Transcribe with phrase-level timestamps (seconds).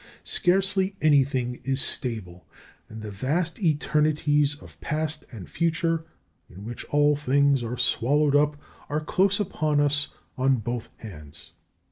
[0.23, 2.47] Scarcely anything is stable,
[2.89, 6.05] and the vast eternities of past and future
[6.49, 8.57] in which all things are swallowed up
[8.89, 10.07] are close upon us
[10.39, 11.51] on both hands.